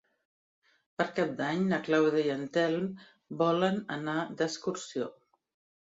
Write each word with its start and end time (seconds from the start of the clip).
Per 1.01 1.05
Cap 1.19 1.35
d'Any 1.41 1.67
na 1.73 1.79
Clàudia 1.89 2.23
i 2.29 2.33
en 2.37 2.41
Telm 2.57 2.89
volen 3.43 3.81
anar 3.97 4.17
d'excursió. 4.41 5.15